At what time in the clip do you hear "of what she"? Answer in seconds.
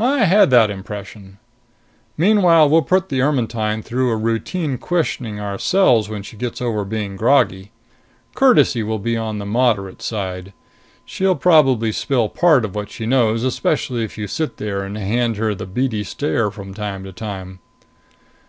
12.64-13.06